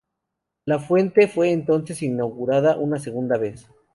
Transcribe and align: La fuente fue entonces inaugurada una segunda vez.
La 0.65 0.79
fuente 0.79 1.27
fue 1.27 1.51
entonces 1.51 2.01
inaugurada 2.01 2.75
una 2.79 2.97
segunda 2.97 3.37
vez. 3.37 3.69